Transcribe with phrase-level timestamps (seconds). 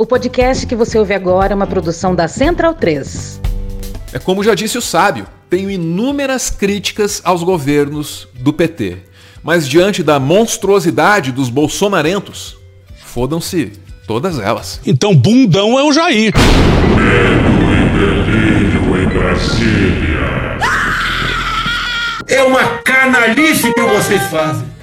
[0.00, 3.40] O podcast que você ouve agora é uma produção da Central 3.
[4.12, 8.98] É como já disse o sábio, tenho inúmeras críticas aos governos do PT.
[9.42, 12.56] Mas diante da monstruosidade dos bolsonarentos,
[13.06, 13.72] fodam-se
[14.06, 14.80] todas elas.
[14.86, 16.32] Então, bundão é o Jair.
[16.94, 20.58] Medo e delírio em Brasília.
[22.28, 24.77] É uma canalice que vocês fazem.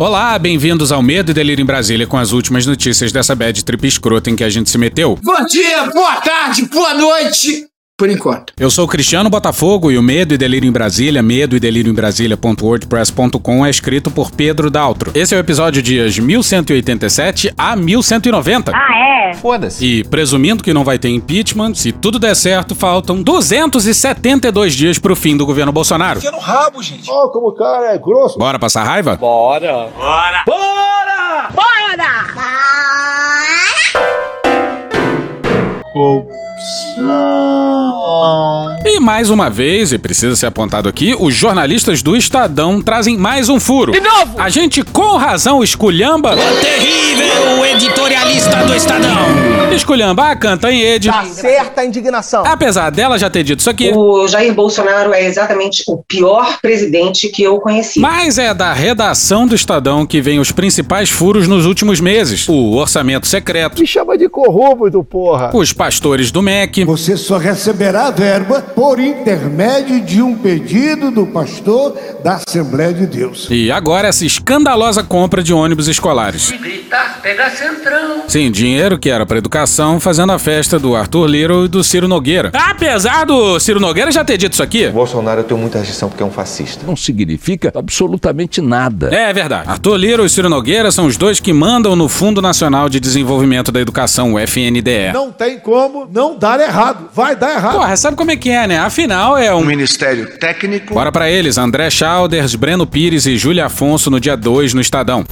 [0.00, 3.84] Olá, bem-vindos ao Medo e Delírio em Brasília com as últimas notícias dessa bad trip
[3.84, 5.18] escrota em que a gente se meteu.
[5.20, 7.66] Bom dia, boa tarde, boa noite.
[7.98, 8.52] Por enquanto.
[8.56, 11.90] Eu sou o Cristiano Botafogo e o Medo e Delírio em Brasília, medo e delírio
[11.90, 15.10] em Brasília.wordpress.com é escrito por Pedro Daltro.
[15.16, 18.70] Esse é o episódio dias 1187 a 1190.
[18.72, 19.34] Ah, é?
[19.34, 19.84] Foda-se.
[19.84, 25.16] E presumindo que não vai ter impeachment, se tudo der certo, faltam 272 dias pro
[25.16, 26.20] fim do governo Bolsonaro.
[26.20, 27.10] Fica no rabo, gente.
[27.10, 28.38] Ó, como o cara é grosso.
[28.38, 29.16] Bora passar raiva?
[29.16, 29.88] Bora!
[38.84, 43.48] E mais uma vez, e precisa ser apontado aqui, os jornalistas do Estadão trazem mais
[43.48, 43.92] um furo.
[43.92, 44.34] De novo!
[44.38, 46.34] A gente com razão esculhamba.
[46.34, 49.68] O terrível editorialista do Estadão!
[49.72, 51.08] Esculhamba a Cantanhede.
[51.08, 52.44] Tá certa a indignação.
[52.44, 53.92] Apesar dela já ter dito isso aqui.
[53.94, 58.00] O Jair Bolsonaro é exatamente o pior presidente que eu conheci.
[58.00, 62.48] Mas é da redação do Estadão que vem os principais furos nos últimos meses.
[62.48, 65.50] O orçamento secreto, Me chama de corrupto, porra.
[65.54, 71.96] os pastores do MEC, Você só receberá verba por intermédio de um pedido do pastor
[72.24, 73.46] da Assembleia de Deus.
[73.50, 76.50] e agora essa escandalosa compra de ônibus escolares.
[76.50, 78.22] Gritar, pega centrão.
[78.26, 82.08] Sim, dinheiro que era pra educação, fazendo a festa do Arthur Little e do Ciro
[82.08, 82.50] Nogueira.
[82.52, 84.88] Apesar do Ciro Nogueira já ter dito isso aqui.
[84.88, 86.84] Bolsonaro eu tenho muita restrição porque é um fascista.
[86.86, 89.14] não significa absolutamente nada.
[89.14, 89.68] É verdade.
[89.68, 93.70] Arthur Lira e Ciro Nogueira são os dois que mandam no Fundo Nacional de Desenvolvimento
[93.70, 95.12] da Educação, o FNDE.
[95.12, 97.08] Não tem como não dar errado.
[97.14, 97.74] Vai dar errado.
[97.74, 98.78] Porra, sabe como é que é, né?
[98.78, 99.64] Afinal, é um.
[99.64, 100.94] Ministério técnico.
[100.94, 105.24] Bora pra eles, André Chalders, Breno Pires e Júlia Afonso no dia 2 no Estadão.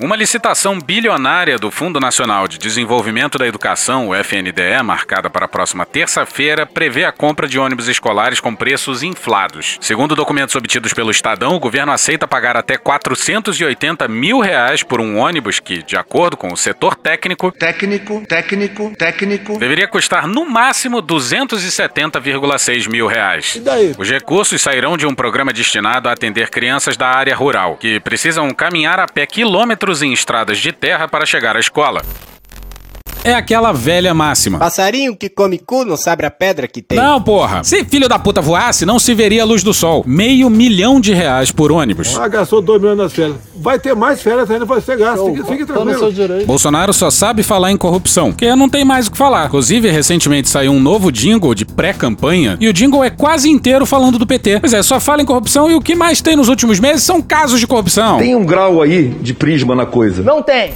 [0.00, 5.48] Uma licitação bilionária do Fundo Nacional de Desenvolvimento da Educação, o FNDE, marcada para a
[5.48, 9.76] próxima terça-feira, prevê a compra de ônibus escolares com preços inflados.
[9.80, 15.18] Segundo documentos obtidos pelo Estadão, o governo aceita pagar até 480 mil reais por um
[15.18, 19.58] ônibus que, de acordo com o setor técnico, Técnico, técnico, técnico.
[19.58, 23.56] deveria custar no máximo 270,6 mil reais.
[23.56, 23.94] E daí?
[23.98, 28.48] Os recursos sairão de um programa destinado a atender crianças da área rural, que precisam
[28.54, 32.02] caminhar a pé quilômetros em estradas de terra para chegar à escola.
[33.24, 34.58] É aquela velha máxima.
[34.58, 36.98] Passarinho que come cu não sabe a pedra que tem.
[36.98, 37.62] Não, porra.
[37.64, 40.02] Se filho da puta voasse, não se veria a luz do sol.
[40.06, 42.18] Meio milhão de reais por ônibus.
[42.18, 43.36] Ah, gastou dois milhões nas férias.
[43.56, 45.24] Vai ter mais férias ainda pra ser gasto.
[45.26, 46.46] Fique, fique tranquilo.
[46.46, 49.46] Bolsonaro só sabe falar em corrupção, porque não tem mais o que falar.
[49.46, 54.18] Inclusive, recentemente saiu um novo jingle de pré-campanha, e o jingle é quase inteiro falando
[54.18, 54.60] do PT.
[54.60, 57.20] Pois é, só fala em corrupção e o que mais tem nos últimos meses são
[57.20, 58.18] casos de corrupção.
[58.18, 60.22] Tem um grau aí de prisma na coisa.
[60.22, 60.72] Não tem.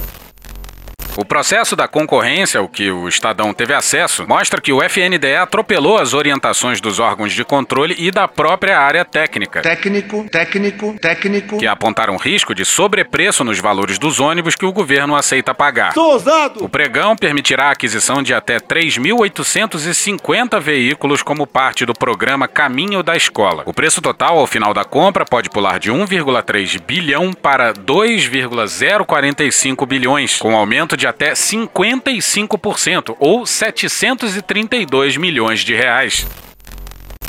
[1.15, 5.99] O processo da concorrência, o que o Estadão teve acesso, mostra que o FNDE atropelou
[5.99, 11.59] as orientações dos órgãos de controle e da própria área técnica, Técnico, técnico, técnico.
[11.59, 15.93] que apontaram risco de sobrepreço nos valores dos ônibus que o governo aceita pagar.
[15.93, 16.65] Tô ousado.
[16.65, 23.15] O pregão permitirá a aquisição de até 3.850 veículos como parte do programa Caminho da
[23.15, 23.61] Escola.
[23.67, 30.39] O preço total ao final da compra pode pular de 1,3 bilhão para 2,045 bilhões,
[30.39, 36.25] com aumento de até 55% ou 732 milhões de reais.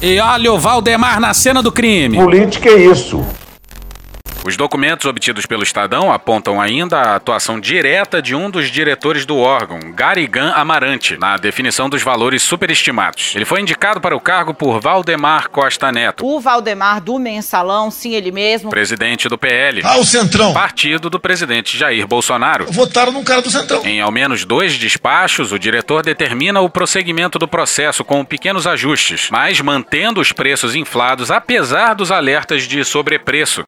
[0.03, 2.19] E olha o Valdemar na cena do crime.
[2.19, 3.25] Política é isso.
[4.47, 9.39] Os documentos obtidos pelo Estadão apontam ainda a atuação direta de um dos diretores do
[9.39, 13.33] órgão, Garigan Amarante, na definição dos valores superestimados.
[13.35, 18.15] Ele foi indicado para o cargo por Valdemar Costa Neto, O Valdemar do Mensalão, sim,
[18.15, 18.69] ele mesmo.
[18.69, 20.53] presidente do PL, Ah, o centrão.
[20.53, 22.67] partido do presidente Jair Bolsonaro.
[22.71, 23.83] Votaram num cara do centrão.
[23.87, 29.29] Em ao menos dois despachos, o diretor determina o prosseguimento do processo com pequenos ajustes,
[29.31, 33.65] mas mantendo os preços inflados apesar dos alertas de sobrepreço.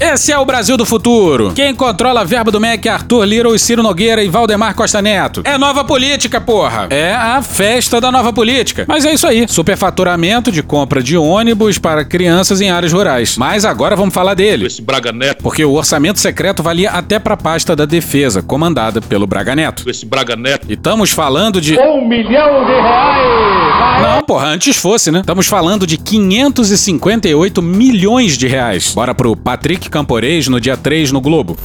[0.00, 1.52] Esse é o Brasil do futuro.
[1.54, 5.42] Quem controla a verba do MEC é Arthur Little, Ciro Nogueira e Valdemar Costa Neto.
[5.44, 6.86] É nova política, porra.
[6.88, 8.86] É a festa da nova política.
[8.88, 9.46] Mas é isso aí.
[9.46, 13.36] Superfaturamento de compra de ônibus para crianças em áreas rurais.
[13.36, 14.66] Mas agora vamos falar dele.
[14.66, 19.26] Esse Braga Neto, Porque o orçamento secreto valia até pra pasta da defesa, comandada pelo
[19.26, 19.88] Braga Neto.
[19.90, 20.66] esse Braga Neto.
[20.70, 21.78] E estamos falando de.
[21.78, 24.00] Um milhão de reais.
[24.00, 25.20] Não, porra, antes fosse, né?
[25.20, 28.94] Estamos falando de 558 milhões de reais.
[28.94, 31.58] Bora pro Patrick Camporês no dia 3 no Globo.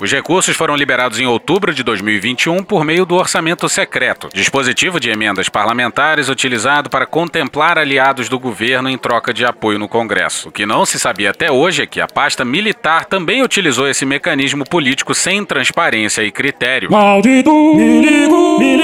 [0.00, 5.10] Os recursos foram liberados em outubro de 2021 por meio do orçamento secreto, dispositivo de
[5.10, 10.48] emendas parlamentares utilizado para contemplar aliados do governo em troca de apoio no Congresso.
[10.48, 14.06] O que não se sabia até hoje é que a pasta militar também utilizou esse
[14.06, 16.90] mecanismo político sem transparência e critério.
[16.90, 18.76] Maldito, me ligo, me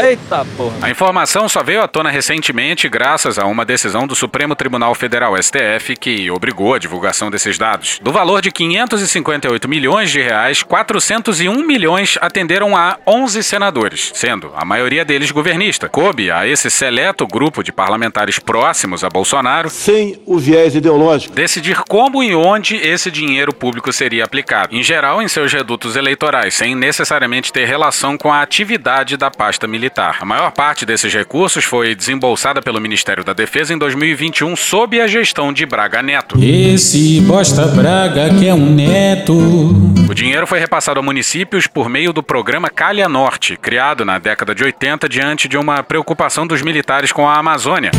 [0.00, 0.74] Eita porra.
[0.80, 5.36] A informação só veio à tona recentemente graças a uma decisão do Supremo Tribunal Federal
[5.40, 8.00] STF que obrigou a divulgação desses dados.
[8.02, 14.64] Do valor de 558 milhões de reais, 401 milhões atenderam a 11 senadores, sendo a
[14.64, 15.88] maioria deles governista.
[15.88, 21.82] Coube a esse seleto grupo de parlamentares próximos a Bolsonaro, sem o viés ideológico, decidir
[21.86, 24.74] como e onde esse dinheiro público seria aplicado.
[24.74, 29.68] Em geral, em seus redutos eleitorais, sem necessariamente ter relação com a atividade da pasta
[29.74, 30.18] militar.
[30.20, 35.06] A maior parte desses recursos foi desembolsada pelo Ministério da Defesa em 2021 sob a
[35.08, 36.38] gestão de Braga Neto.
[36.40, 39.34] Esse bosta Braga que é um neto.
[40.08, 44.54] O dinheiro foi repassado a municípios por meio do programa Calha Norte, criado na década
[44.54, 47.90] de 80 diante de uma preocupação dos militares com a Amazônia.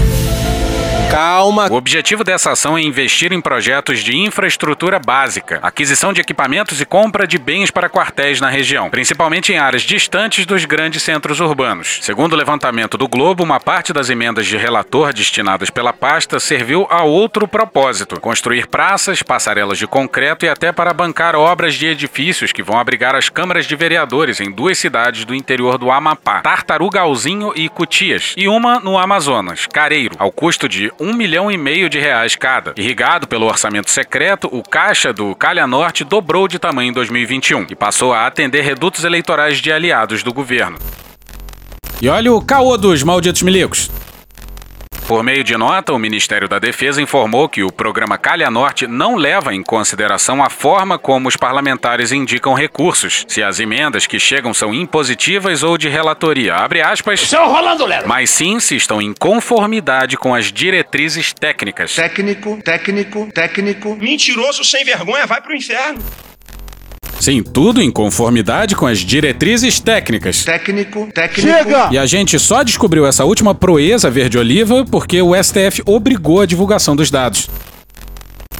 [1.09, 1.67] Calma.
[1.71, 6.85] O objetivo dessa ação é investir em projetos de infraestrutura básica, aquisição de equipamentos e
[6.85, 11.99] compra de bens para quartéis na região, principalmente em áreas distantes dos grandes centros urbanos.
[12.01, 16.87] Segundo o levantamento do Globo, uma parte das emendas de relator destinadas pela pasta serviu
[16.89, 22.51] a outro propósito: construir praças, passarelas de concreto e até para bancar obras de edifícios
[22.51, 27.53] que vão abrigar as câmaras de vereadores em duas cidades do interior do Amapá, Tartarugalzinho
[27.55, 31.99] e Cutias, e uma no Amazonas, Careiro, ao custo de um milhão e meio de
[31.99, 32.73] reais cada.
[32.77, 37.75] Irrigado pelo orçamento secreto, o caixa do Calha Norte dobrou de tamanho em 2021 e
[37.75, 40.77] passou a atender redutos eleitorais de aliados do governo.
[42.01, 43.89] E olha o caô dos malditos milicos.
[45.07, 49.15] Por meio de nota, o Ministério da Defesa informou que o programa Calha Norte não
[49.15, 54.51] leva em consideração a forma como os parlamentares indicam recursos, se as emendas que chegam
[54.51, 58.07] são impositivas ou de relatoria, abre aspas, Seu Rolando Lero.
[58.07, 61.93] mas sim se estão em conformidade com as diretrizes técnicas.
[61.93, 63.95] Técnico, técnico, técnico.
[63.95, 66.03] Mentiroso sem vergonha, vai pro inferno.
[67.25, 70.43] Sim, tudo em conformidade com as diretrizes técnicas.
[70.43, 71.41] Técnico, técnico.
[71.41, 71.89] Chega!
[71.91, 76.95] E a gente só descobriu essa última proeza verde-oliva porque o STF obrigou a divulgação
[76.95, 77.49] dos dados.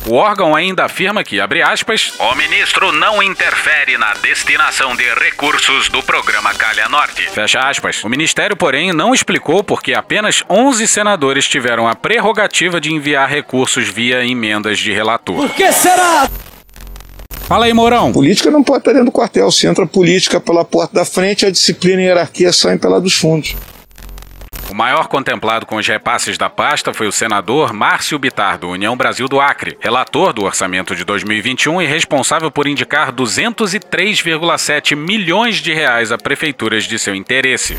[0.07, 5.87] O órgão ainda afirma que, abre aspas, o ministro não interfere na destinação de recursos
[5.89, 7.21] do programa Calha Norte.
[7.29, 8.03] Fecha aspas.
[8.03, 13.29] O ministério, porém, não explicou por que apenas 11 senadores tiveram a prerrogativa de enviar
[13.29, 15.35] recursos via emendas de relator.
[15.35, 16.27] Por que será?
[17.45, 18.11] Fala aí, Mourão.
[18.11, 19.51] Política não pode estar dentro do quartel.
[19.51, 23.15] Se entra política pela porta da frente, a disciplina e a hierarquia saem pela dos
[23.15, 23.55] fundos.
[24.67, 28.97] O maior contemplado com os repasses da pasta foi o senador Márcio Bitar, do União
[28.97, 35.71] Brasil do Acre, relator do orçamento de 2021 e responsável por indicar 203,7 milhões de
[35.71, 37.77] reais a prefeituras de seu interesse.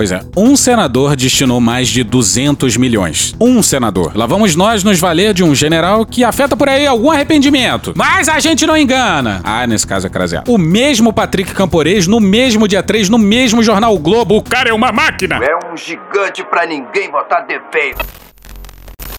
[0.00, 3.36] Pois é, um senador destinou mais de 200 milhões.
[3.38, 4.16] Um senador.
[4.16, 7.92] Lá vamos nós nos valer de um general que afeta por aí algum arrependimento.
[7.94, 9.42] Mas a gente não engana.
[9.44, 10.50] Ah, nesse caso é craseado.
[10.50, 14.38] O mesmo Patrick Camporês, no mesmo dia 3, no mesmo jornal o Globo.
[14.38, 15.36] O cara é uma máquina.
[15.36, 18.29] É um gigante pra ninguém botar defeito.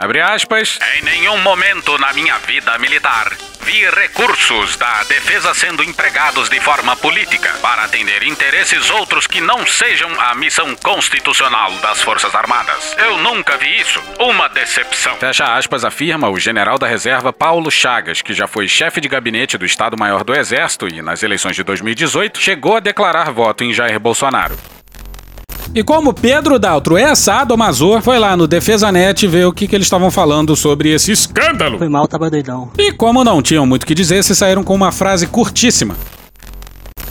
[0.02, 0.80] Abre aspas.
[0.98, 3.32] Em nenhum momento na minha vida militar
[3.64, 9.64] vi recursos da defesa sendo empregados de forma política para atender interesses outros que não
[9.68, 12.96] sejam a missão constitucional das Forças Armadas.
[12.98, 14.02] Eu nunca vi isso.
[14.20, 15.16] Uma decepção.
[15.18, 19.56] Fecha aspas, afirma o general da reserva Paulo Chagas, que já foi chefe de gabinete
[19.56, 24.00] do Estado-Maior do Exército e, nas eleições de 2018, chegou a declarar voto em Jair
[24.00, 24.58] Bolsonaro.
[25.74, 29.86] E como Pedro Daltro é sadomaso, foi lá no DefesaNet ver o que, que eles
[29.86, 31.78] estavam falando sobre esse escândalo.
[31.78, 32.70] Foi mal, tava doidão.
[32.78, 35.96] E como não tinham muito o que dizer, se saíram com uma frase curtíssima.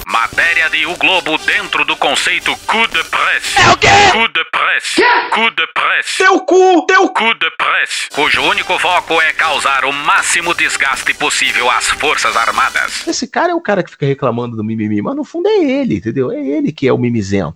[0.07, 3.59] Matéria de O Globo dentro do conceito coup de presse.
[3.59, 3.88] É o quê?
[4.12, 4.95] Coup de presse.
[4.97, 5.31] Quê?
[5.31, 6.19] Coup de presse.
[6.19, 11.71] Teu cu, teu Coup de presse, cujo único foco é causar o máximo desgaste possível
[11.71, 13.07] às Forças Armadas.
[13.07, 15.97] Esse cara é o cara que fica reclamando do mimimi, mas no fundo é ele,
[15.97, 16.31] entendeu?
[16.31, 17.55] É ele que é o mimizento.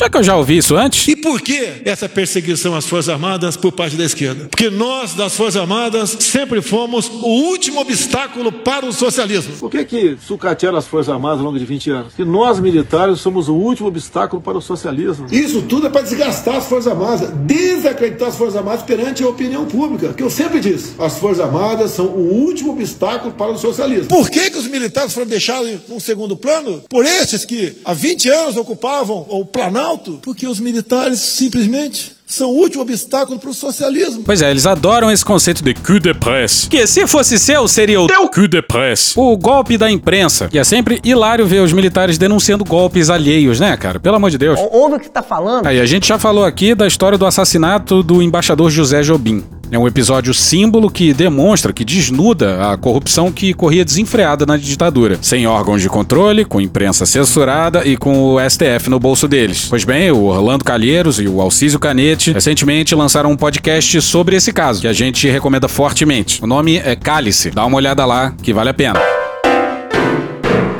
[0.00, 1.06] Já que eu já ouvi isso antes?
[1.08, 4.48] E por que essa perseguição às Forças Armadas por parte da esquerda?
[4.48, 9.56] Porque nós, das Forças Armadas, sempre fomos o último obstáculo para o socialismo.
[9.58, 12.06] Por que, que sucatearam as Forças Armadas ao longo de 20 anos?
[12.14, 15.26] Porque nós, militares, somos o último obstáculo para o socialismo.
[15.30, 19.66] Isso tudo é para desgastar as Forças Armadas, desacreditar as Forças Armadas perante a opinião
[19.66, 20.14] pública.
[20.14, 24.08] Que eu sempre disse, as Forças Armadas são o último obstáculo para o socialismo.
[24.08, 26.82] Por que, que os militares foram deixados em um segundo plano?
[26.88, 29.89] Por esses que há 20 anos ocupavam o Planalto?
[30.22, 34.22] Porque os militares simplesmente são o último obstáculo para o socialismo.
[34.24, 36.68] Pois é, eles adoram esse conceito de coup de presse.
[36.68, 38.28] Que se fosse seu, seria o Teu.
[38.28, 39.14] coup de presse.
[39.16, 40.48] O golpe da imprensa.
[40.52, 43.98] E é sempre hilário ver os militares denunciando golpes alheios, né, cara?
[43.98, 44.58] Pelo amor de Deus.
[44.70, 45.66] Ouve o que tá falando.
[45.66, 49.42] Aí a gente já falou aqui da história do assassinato do embaixador José Jobim.
[49.72, 55.16] É um episódio símbolo que demonstra, que desnuda a corrupção que corria desenfreada na ditadura,
[55.22, 59.66] sem órgãos de controle, com imprensa censurada e com o STF no bolso deles.
[59.70, 64.52] Pois bem, o Orlando Calheiros e o Alcísio Canete recentemente lançaram um podcast sobre esse
[64.52, 66.42] caso, que a gente recomenda fortemente.
[66.42, 67.50] O nome é Cálice.
[67.50, 69.19] Dá uma olhada lá, que vale a pena.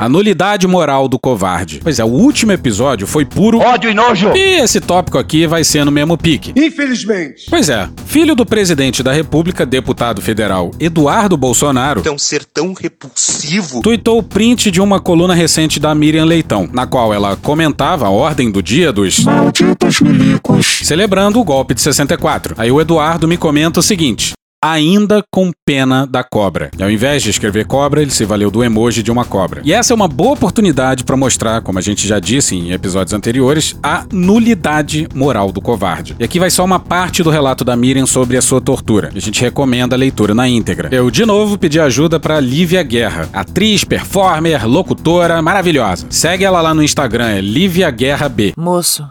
[0.01, 1.79] A nulidade moral do covarde.
[1.83, 4.31] Pois é, o último episódio foi puro ódio e nojo.
[4.35, 6.51] E esse tópico aqui vai ser no mesmo pique.
[6.55, 7.45] Infelizmente.
[7.47, 12.73] Pois é, filho do presidente da República, deputado federal Eduardo Bolsonaro, É um ser tão
[12.73, 13.83] repulsivo.
[13.83, 18.09] tuitou o print de uma coluna recente da Miriam Leitão, na qual ela comentava a
[18.09, 20.79] ordem do dia dos Malditos milicos.
[20.81, 22.55] celebrando o golpe de 64.
[22.57, 24.31] Aí o Eduardo me comenta o seguinte:
[24.63, 26.69] ainda com pena da cobra.
[26.77, 29.61] E ao invés de escrever cobra, ele se valeu do emoji de uma cobra.
[29.63, 33.13] E essa é uma boa oportunidade para mostrar, como a gente já disse em episódios
[33.13, 36.15] anteriores, a nulidade moral do covarde.
[36.19, 39.11] E aqui vai só uma parte do relato da Miriam sobre a sua tortura.
[39.15, 40.89] A gente recomenda a leitura na íntegra.
[40.91, 46.05] Eu, de novo, pedi ajuda para Lívia Guerra, atriz, performer, locutora, maravilhosa.
[46.09, 48.53] Segue ela lá no Instagram, é Lívia Guerra B.
[48.55, 49.09] Moço,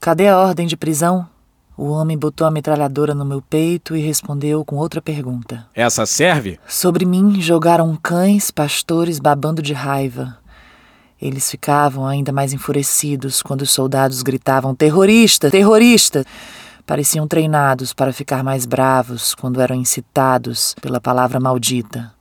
[0.00, 1.29] cadê a ordem de prisão?
[1.82, 5.66] O homem botou a metralhadora no meu peito e respondeu com outra pergunta.
[5.74, 6.60] Essa serve?
[6.68, 10.36] Sobre mim jogaram cães, pastores babando de raiva.
[11.18, 16.22] Eles ficavam ainda mais enfurecidos quando os soldados gritavam: terrorista, terrorista!
[16.84, 22.12] Pareciam treinados para ficar mais bravos quando eram incitados pela palavra maldita.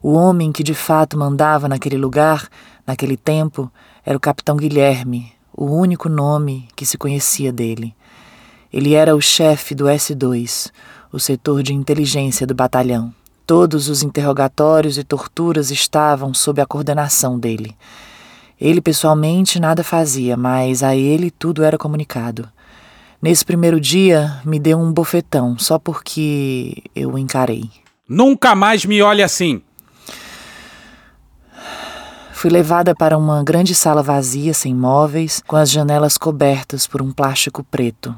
[0.00, 2.48] O homem que de fato mandava naquele lugar,
[2.86, 3.68] naquele tempo,
[4.06, 7.92] era o capitão Guilherme, o único nome que se conhecia dele.
[8.74, 10.68] Ele era o chefe do S2,
[11.12, 13.14] o setor de inteligência do batalhão.
[13.46, 17.76] Todos os interrogatórios e torturas estavam sob a coordenação dele.
[18.60, 22.48] Ele pessoalmente nada fazia, mas a ele tudo era comunicado.
[23.22, 27.70] Nesse primeiro dia, me deu um bofetão, só porque eu o encarei.
[28.08, 29.62] Nunca mais me olhe assim!
[32.32, 37.12] Fui levada para uma grande sala vazia, sem móveis, com as janelas cobertas por um
[37.12, 38.12] plástico preto.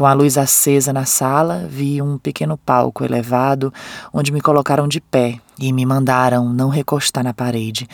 [0.00, 3.70] Com a luz acesa na sala, vi um pequeno palco elevado
[4.10, 7.86] onde me colocaram de pé e me mandaram não recostar na parede.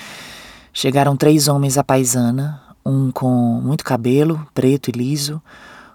[0.72, 5.42] Chegaram três homens à paisana, um com muito cabelo, preto e liso,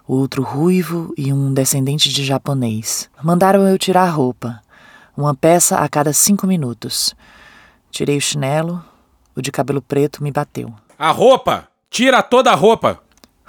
[0.06, 3.10] outro ruivo e um descendente de japonês.
[3.24, 4.60] Mandaram eu tirar a roupa,
[5.16, 7.16] uma peça a cada cinco minutos.
[7.90, 8.84] Tirei o chinelo,
[9.34, 10.74] o de cabelo preto me bateu.
[11.00, 11.70] A roupa!
[11.90, 13.00] Tira toda a roupa!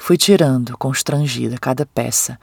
[0.05, 2.37] Fui tirando, constrangida, cada peça.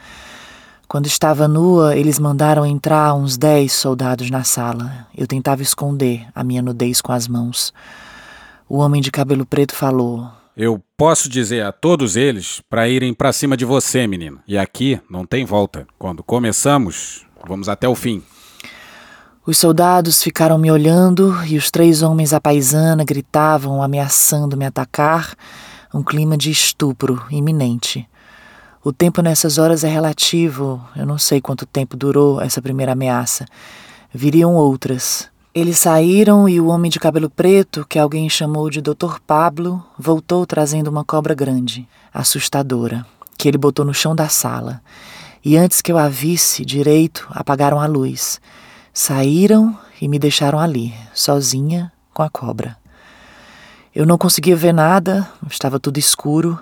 [0.87, 5.05] Quando estava nua, eles mandaram entrar uns dez soldados na sala.
[5.13, 7.73] Eu tentava esconder a minha nudez com as mãos.
[8.69, 13.33] O homem de cabelo preto falou: Eu posso dizer a todos eles para irem para
[13.33, 14.37] cima de você, menina.
[14.47, 15.85] E aqui não tem volta.
[15.97, 18.23] Quando começamos, vamos até o fim.
[19.45, 25.35] Os soldados ficaram me olhando e os três homens à paisana gritavam, ameaçando me atacar.
[25.93, 28.07] Um clima de estupro iminente.
[28.83, 33.45] O tempo nessas horas é relativo, eu não sei quanto tempo durou essa primeira ameaça.
[34.13, 35.27] Viriam outras.
[35.53, 39.19] Eles saíram e o homem de cabelo preto, que alguém chamou de Dr.
[39.27, 43.05] Pablo, voltou trazendo uma cobra grande, assustadora,
[43.37, 44.81] que ele botou no chão da sala.
[45.43, 48.39] E antes que eu a visse direito, apagaram a luz.
[48.93, 52.78] Saíram e me deixaram ali, sozinha com a cobra.
[53.93, 56.59] Eu não conseguia ver nada, estava tudo escuro,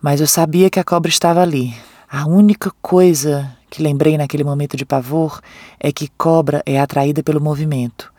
[0.00, 1.74] mas eu sabia que a cobra estava ali.
[2.10, 5.40] A única coisa que lembrei naquele momento de pavor
[5.78, 8.12] é que cobra é atraída pelo movimento.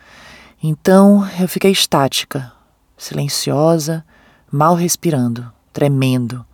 [0.61, 2.51] Então eu fiquei estática,
[2.95, 4.05] silenciosa,
[4.51, 6.45] mal respirando, tremendo.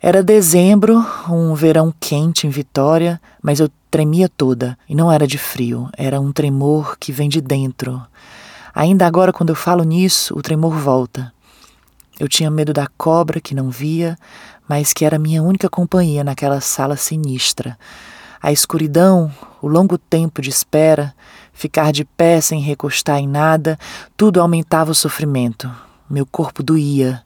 [0.00, 4.78] Era dezembro, um verão quente em Vitória, mas eu tremia toda.
[4.88, 8.02] E não era de frio, era um tremor que vem de dentro.
[8.74, 11.32] Ainda agora, quando eu falo nisso, o tremor volta.
[12.18, 14.16] Eu tinha medo da cobra que não via,
[14.68, 17.78] mas que era minha única companhia naquela sala sinistra.
[18.42, 21.14] A escuridão, o longo tempo de espera,
[21.52, 23.78] ficar de pé sem recostar em nada,
[24.16, 25.70] tudo aumentava o sofrimento.
[26.08, 27.22] Meu corpo doía.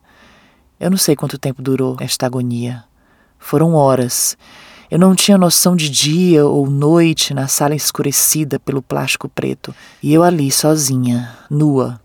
[0.78, 2.84] Eu não sei quanto tempo durou esta agonia.
[3.38, 4.36] Foram horas.
[4.90, 9.74] Eu não tinha noção de dia ou noite na sala escurecida pelo plástico preto.
[10.02, 12.00] E eu ali, sozinha, nua.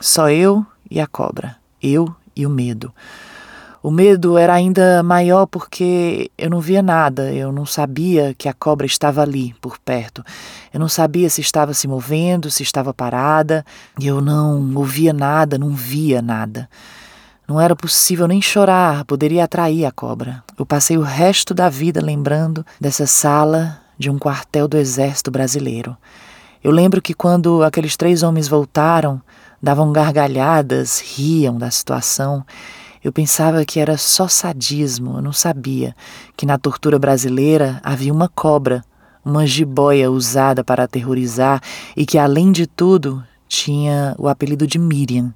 [0.00, 1.56] Só eu e a cobra.
[1.82, 2.92] Eu e o medo.
[3.82, 8.54] O medo era ainda maior porque eu não via nada, eu não sabia que a
[8.54, 10.24] cobra estava ali, por perto.
[10.72, 13.66] Eu não sabia se estava se movendo, se estava parada,
[14.00, 16.68] eu não ouvia nada, não via nada.
[17.52, 20.42] Não era possível nem chorar, poderia atrair a cobra.
[20.58, 25.94] Eu passei o resto da vida lembrando dessa sala de um quartel do Exército Brasileiro.
[26.64, 29.20] Eu lembro que quando aqueles três homens voltaram,
[29.62, 32.42] davam gargalhadas, riam da situação.
[33.04, 35.94] Eu pensava que era só sadismo, eu não sabia
[36.34, 38.82] que na tortura brasileira havia uma cobra,
[39.22, 41.60] uma jiboia usada para aterrorizar
[41.94, 45.34] e que, além de tudo, tinha o apelido de Miriam.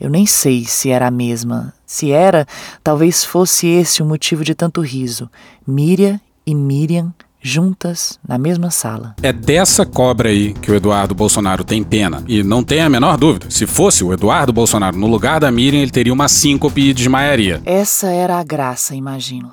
[0.00, 1.72] Eu nem sei se era a mesma.
[1.86, 2.46] Se era,
[2.82, 5.30] talvez fosse esse o motivo de tanto riso.
[5.66, 9.14] Miriam e Miriam juntas na mesma sala.
[9.22, 12.24] É dessa cobra aí que o Eduardo Bolsonaro tem pena.
[12.26, 13.50] E não tem a menor dúvida.
[13.50, 17.62] Se fosse o Eduardo Bolsonaro no lugar da Miriam, ele teria uma síncope e desmaiaria.
[17.64, 19.52] Essa era a graça, imagino.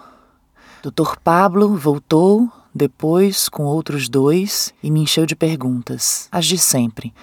[0.81, 7.13] Doutor Pablo voltou depois com outros dois e me encheu de perguntas, as de sempre.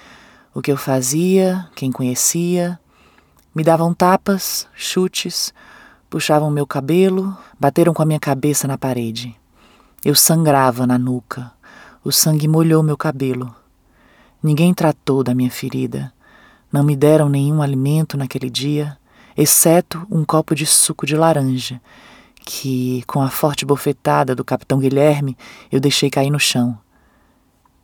[0.54, 2.78] O que eu fazia, quem conhecia.
[3.52, 5.52] Me davam tapas, chutes,
[6.08, 9.36] puxavam meu cabelo, bateram com a minha cabeça na parede.
[10.04, 11.50] Eu sangrava na nuca.
[12.04, 13.52] O sangue molhou meu cabelo.
[14.40, 16.12] Ninguém tratou da minha ferida.
[16.72, 18.96] Não me deram nenhum alimento naquele dia,
[19.36, 21.80] exceto um copo de suco de laranja,
[22.46, 25.36] que, com a forte bofetada do capitão Guilherme,
[25.72, 26.78] eu deixei cair no chão.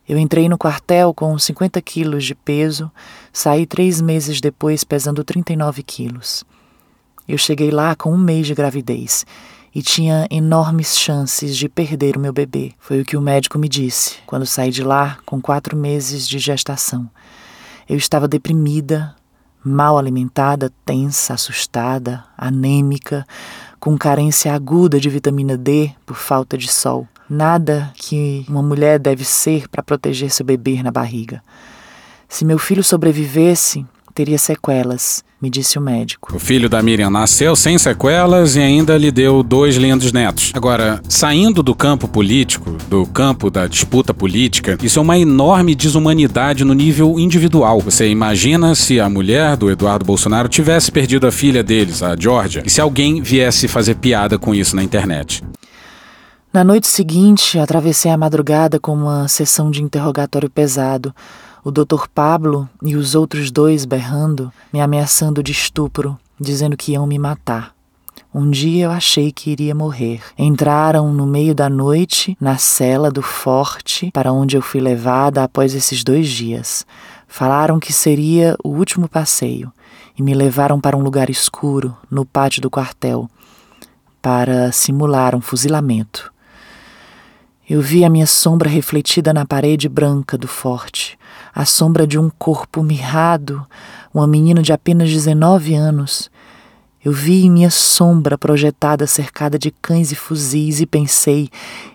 [0.07, 2.89] Eu entrei no quartel com 50 quilos de peso,
[3.33, 6.45] saí três meses depois pesando 39 quilos.
[7.27, 9.25] Eu cheguei lá com um mês de gravidez
[9.75, 12.71] e tinha enormes chances de perder o meu bebê.
[12.79, 16.39] Foi o que o médico me disse quando saí de lá com quatro meses de
[16.39, 17.09] gestação.
[17.87, 19.13] Eu estava deprimida,
[19.63, 23.25] mal alimentada, tensa, assustada, anêmica,
[23.77, 27.05] com carência aguda de vitamina D por falta de sol.
[27.29, 31.41] Nada que uma mulher deve ser para proteger seu bebê na barriga.
[32.29, 33.85] Se meu filho sobrevivesse,
[34.17, 36.35] teria sequelas, me disse o médico.
[36.35, 40.51] O filho da Miriam nasceu sem sequelas e ainda lhe deu dois lindos netos.
[40.55, 46.63] Agora, saindo do campo político, do campo da disputa política, isso é uma enorme desumanidade
[46.63, 47.79] no nível individual.
[47.81, 52.63] Você imagina se a mulher do Eduardo Bolsonaro tivesse perdido a filha deles, a Georgia,
[52.65, 55.43] e se alguém viesse fazer piada com isso na internet.
[56.57, 61.13] Na noite seguinte, atravessei a madrugada com uma sessão de interrogatório pesado
[61.63, 67.05] o doutor Pablo e os outros dois berrando, me ameaçando de estupro, dizendo que iam
[67.05, 67.75] me matar.
[68.33, 70.19] Um dia eu achei que iria morrer.
[70.35, 75.75] Entraram no meio da noite na cela do forte para onde eu fui levada após
[75.75, 76.87] esses dois dias.
[77.27, 79.71] Falaram que seria o último passeio
[80.17, 83.29] e me levaram para um lugar escuro no pátio do quartel
[84.19, 86.35] para simular um fuzilamento.
[87.69, 91.19] Eu vi a minha sombra refletida na parede branca do forte,
[91.53, 93.61] a sombra de um corpo mirrado,
[94.13, 96.31] uma menina de apenas 19 anos.
[97.03, 101.49] Eu vi minha sombra projetada cercada de cães e fuzis e pensei: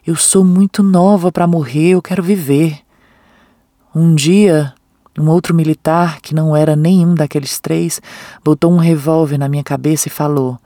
[0.06, 2.80] eu sou muito nova para morrer, eu quero viver.
[3.94, 4.74] Um dia,
[5.18, 7.98] um outro militar, que não era nenhum daqueles três,
[8.44, 10.58] botou um revólver na minha cabeça e falou: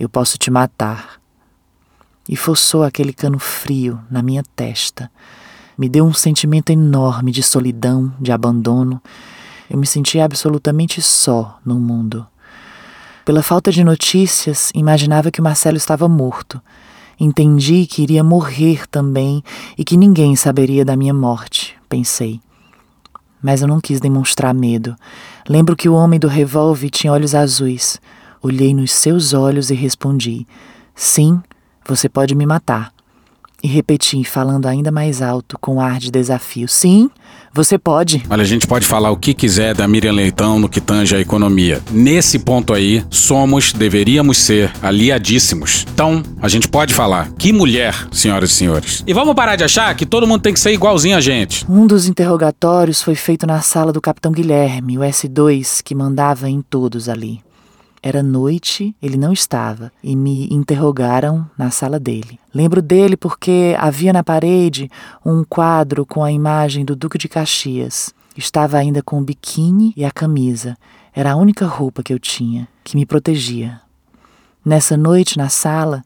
[0.00, 1.22] Eu posso te matar
[2.28, 5.10] e forçou aquele cano frio na minha testa.
[5.76, 9.02] Me deu um sentimento enorme de solidão, de abandono.
[9.68, 12.26] Eu me sentia absolutamente só no mundo.
[13.24, 16.60] Pela falta de notícias, imaginava que Marcelo estava morto.
[17.18, 19.42] Entendi que iria morrer também
[19.78, 22.40] e que ninguém saberia da minha morte, pensei.
[23.42, 24.96] Mas eu não quis demonstrar medo.
[25.48, 28.00] Lembro que o homem do revólver tinha olhos azuis.
[28.42, 30.46] Olhei nos seus olhos e respondi:
[30.94, 31.42] Sim,
[31.86, 32.94] você pode me matar.
[33.64, 37.08] E repeti, falando ainda mais alto, com ar de desafio: Sim,
[37.50, 38.22] você pode.
[38.28, 41.20] Olha, a gente pode falar o que quiser da Miriam Leitão no que tange a
[41.20, 41.80] economia.
[41.90, 45.86] Nesse ponto aí, somos, deveríamos ser, aliadíssimos.
[45.94, 47.30] Então, a gente pode falar.
[47.38, 49.02] Que mulher, senhoras e senhores.
[49.06, 51.64] E vamos parar de achar que todo mundo tem que ser igualzinho a gente.
[51.66, 56.60] Um dos interrogatórios foi feito na sala do capitão Guilherme, o S2, que mandava em
[56.60, 57.40] todos ali.
[58.06, 62.38] Era noite, ele não estava, e me interrogaram na sala dele.
[62.52, 64.90] Lembro dele porque havia na parede
[65.24, 68.14] um quadro com a imagem do Duque de Caxias.
[68.36, 70.76] Estava ainda com o biquíni e a camisa.
[71.14, 73.80] Era a única roupa que eu tinha, que me protegia.
[74.62, 76.04] Nessa noite, na sala,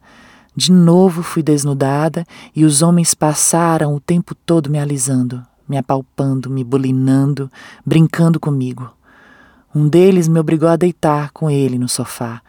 [0.54, 6.48] de novo fui desnudada e os homens passaram o tempo todo me alisando, me apalpando,
[6.48, 7.50] me bulinando,
[7.84, 8.88] brincando comigo.
[9.74, 12.40] Um deles me obrigou a deitar com ele no sofá.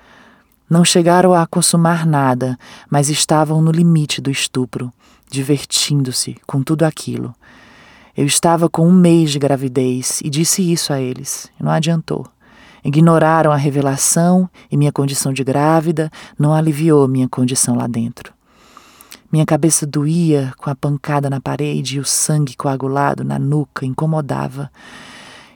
[0.69, 2.57] Não chegaram a consumar nada,
[2.89, 4.91] mas estavam no limite do estupro,
[5.29, 7.33] divertindo-se com tudo aquilo.
[8.15, 11.49] Eu estava com um mês de gravidez e disse isso a eles.
[11.59, 12.27] Não adiantou.
[12.83, 18.33] Ignoraram a revelação e minha condição de grávida não aliviou minha condição lá dentro.
[19.31, 24.71] Minha cabeça doía com a pancada na parede e o sangue coagulado na nuca incomodava.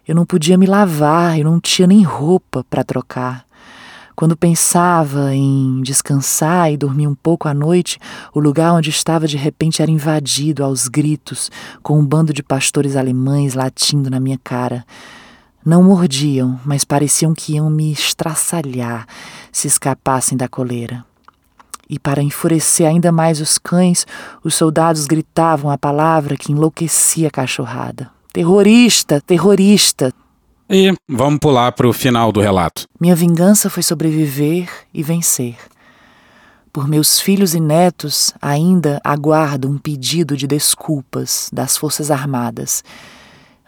[0.06, 3.46] Eu não podia me lavar, eu não tinha nem roupa para trocar.
[4.16, 7.98] Quando pensava em descansar e dormir um pouco à noite,
[8.34, 11.50] o lugar onde estava de repente era invadido aos gritos,
[11.82, 14.86] com um bando de pastores alemães latindo na minha cara.
[15.66, 19.08] Não mordiam, mas pareciam que iam me estraçalhar
[19.52, 21.06] se escapassem da coleira.
[21.90, 24.06] E para enfurecer ainda mais os cães,
[24.44, 29.22] os soldados gritavam a palavra que enlouquecia a cachorrada: Terrorista!
[29.22, 30.12] Terrorista!
[30.68, 32.88] E vamos pular para o final do relato.
[33.00, 35.56] Minha vingança foi sobreviver e vencer.
[36.74, 42.84] Por meus filhos e netos, ainda aguardo um pedido de desculpas das Forças Armadas.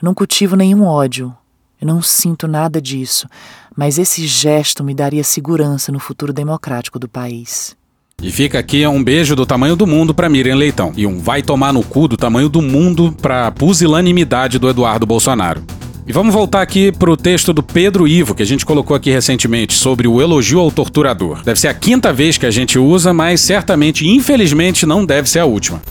[0.01, 1.31] Eu não cultivo nenhum ódio,
[1.79, 3.29] eu não sinto nada disso,
[3.77, 7.77] mas esse gesto me daria segurança no futuro democrático do país.
[8.25, 11.43] E fica aqui um beijo do tamanho do mundo para Miriam Leitão e um vai
[11.43, 15.63] tomar no cu do tamanho do mundo para pusilanimidade do Eduardo Bolsonaro.
[16.07, 19.73] E vamos voltar aqui pro texto do Pedro Ivo, que a gente colocou aqui recentemente,
[19.75, 21.43] sobre o elogio ao torturador.
[21.43, 25.39] Deve ser a quinta vez que a gente usa, mas certamente, infelizmente, não deve ser
[25.39, 25.81] a última.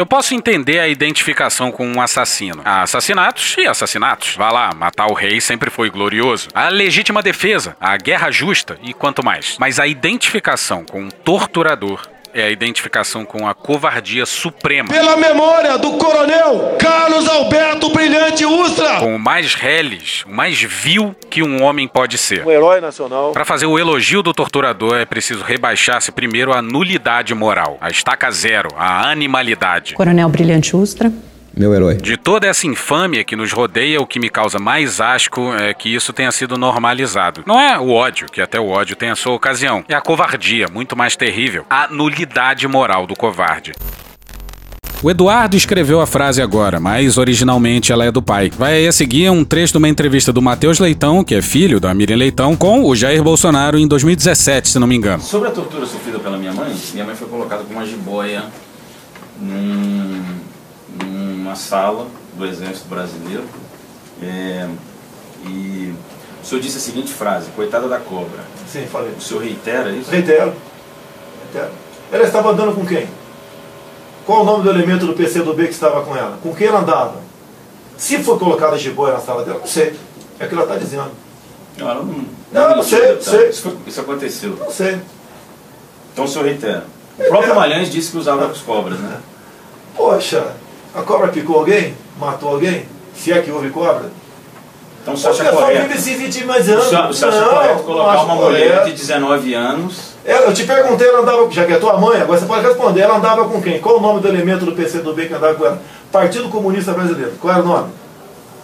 [0.00, 2.62] Eu posso entender a identificação com um assassino.
[2.64, 4.34] Há assassinatos e assassinatos.
[4.34, 6.48] Vá lá, matar o rei sempre foi glorioso.
[6.54, 9.58] A legítima defesa, a guerra justa e quanto mais.
[9.60, 14.88] Mas a identificação com um torturador é a identificação com a covardia suprema.
[14.88, 18.96] Pela memória do coronel Carlos Alberto Brilhante Ustra.
[19.00, 22.46] Com o mais reles, o mais vil que um homem pode ser.
[22.46, 23.32] Um herói nacional.
[23.32, 28.30] Para fazer o elogio do torturador é preciso rebaixar-se primeiro a nulidade moral, a estaca
[28.30, 29.94] zero, a animalidade.
[29.94, 31.12] Coronel Brilhante Ustra
[31.60, 31.96] meu herói.
[31.96, 35.94] De toda essa infâmia que nos rodeia, o que me causa mais asco é que
[35.94, 37.44] isso tenha sido normalizado.
[37.46, 40.66] Não é o ódio, que até o ódio tem a sua ocasião, é a covardia,
[40.72, 43.72] muito mais terrível, a nulidade moral do covarde.
[45.02, 48.50] O Eduardo escreveu a frase agora, mas originalmente ela é do pai.
[48.50, 51.80] Vai aí a seguir um trecho de uma entrevista do Matheus Leitão, que é filho
[51.80, 55.22] da Miriam Leitão, com o Jair Bolsonaro em 2017, se não me engano.
[55.22, 58.44] Sobre a tortura sofrida pela minha mãe, minha mãe foi colocada com uma jiboia
[59.40, 60.39] num
[61.40, 63.44] numa sala do Exército Brasileiro
[64.22, 64.68] é,
[65.46, 65.94] e
[66.42, 68.40] o senhor disse a seguinte frase, coitada da cobra.
[68.68, 69.12] Sim, falei.
[69.12, 70.10] O senhor reitera isso?
[70.10, 70.52] Reitero.
[71.52, 71.72] Reitero.
[72.12, 73.08] Ela estava andando com quem?
[74.26, 76.38] Qual o nome do elemento do PCdoB que estava com ela?
[76.42, 77.16] Com quem ela andava?
[77.96, 79.98] Se foi colocada jiboia na sala dela, não sei.
[80.38, 81.10] É o que ela está dizendo.
[81.76, 82.24] Não, ela não.
[82.52, 83.22] Não, não, não sei, tá?
[83.22, 83.50] sei.
[83.50, 84.56] Isso, foi, isso, aconteceu.
[84.56, 85.00] Não sei.
[86.12, 86.84] Então o senhor reitera.
[87.18, 89.20] O próprio Malhães disse que usava as cobras, né?
[89.96, 90.54] Poxa,
[90.94, 91.94] a cobra picou alguém?
[92.18, 92.86] Matou alguém?
[93.14, 94.10] Se é que houve cobra?
[95.02, 95.98] Então você acha correto?
[95.98, 96.86] se 20 mais anos.
[96.86, 100.10] Você acha não, correto colocar uma mulher de 19 anos?
[100.24, 103.00] Ela, eu te perguntei, ela andava, já que é tua mãe, agora você pode responder,
[103.00, 103.80] ela andava com quem?
[103.80, 105.80] Qual o nome do elemento do PCdoB que andava com ela?
[106.12, 107.32] Partido Comunista Brasileiro.
[107.40, 107.92] Qual era o nome?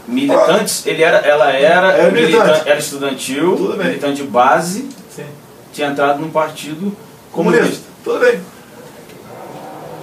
[0.06, 2.68] Militantes, ele era, ela era, era, militante.
[2.68, 5.24] era estudantil, militante de base, Sim.
[5.72, 6.94] tinha entrado no Partido
[7.32, 7.64] Comunista.
[7.64, 7.86] Comunista.
[8.04, 8.40] Tudo bem.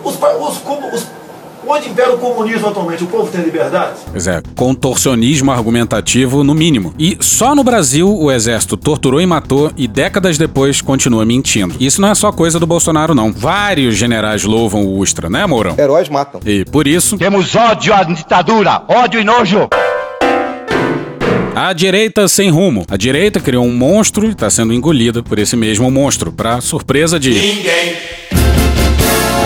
[0.04, 1.08] Os, os, os
[1.66, 3.04] Onde impera o comunismo atualmente?
[3.04, 3.94] O povo tem liberdade?
[4.12, 6.94] Pois é, contorcionismo argumentativo no mínimo.
[7.00, 11.76] E só no Brasil o exército torturou e matou e décadas depois continua mentindo.
[11.80, 13.32] Isso não é só coisa do Bolsonaro, não.
[13.32, 15.76] Vários generais louvam o Ustra, né, Mourão?
[15.78, 16.42] Heróis matam.
[16.46, 17.18] E por isso.
[17.18, 19.70] Temos ódio à ditadura, ódio e nojo.
[21.56, 22.84] A direita sem rumo.
[22.90, 27.20] A direita criou um monstro e está sendo engolida por esse mesmo monstro, para surpresa
[27.20, 27.30] de.
[27.30, 28.23] Ninguém.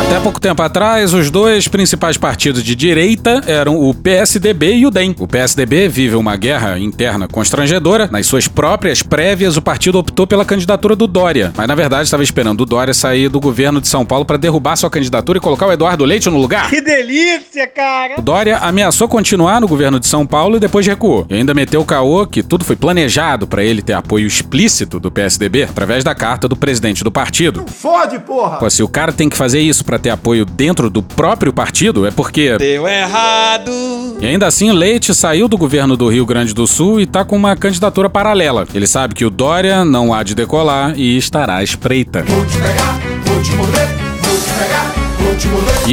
[0.08, 4.90] Até pouco tempo atrás, os dois principais partidos de direita eram o PSDB e o
[4.90, 5.14] DEM.
[5.20, 8.08] O PSDB vive uma guerra interna constrangedora.
[8.10, 12.24] Nas suas próprias prévias, o partido optou pela candidatura do Dória, mas na verdade estava
[12.24, 15.68] esperando o Dória sair do governo de São Paulo para derrubar sua candidatura e colocar
[15.68, 16.70] o Eduardo Leite no lugar.
[16.70, 18.16] Que delícia, cara!
[18.18, 21.28] O Dória ameaçou continuar no governo de São Paulo e depois recuou.
[21.30, 25.12] E ainda meteu o caô que tudo foi planejado para ele ter apoio explícito do
[25.12, 27.66] PSDB através da carta do presidente do partido.
[27.68, 28.56] Fode, porra!
[28.56, 32.06] Pô, se o cara tem que fazer isso para ter apoio dentro do próprio partido,
[32.06, 32.58] é porque.
[32.58, 33.72] Deu errado!
[34.20, 37.36] E ainda assim, Leite saiu do governo do Rio Grande do Sul e tá com
[37.36, 38.68] uma candidatura paralela.
[38.74, 42.24] Ele sabe que o Dória não há de decolar e estará à espreita.
[42.24, 43.88] Vou te pegar, vou te morder,
[44.22, 44.94] vou te pegar,